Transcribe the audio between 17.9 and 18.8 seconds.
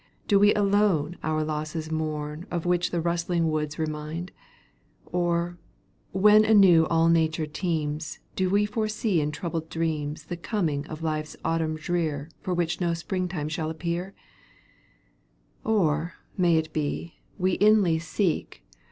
seek.